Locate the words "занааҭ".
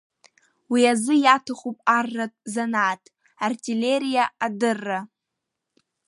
2.53-3.03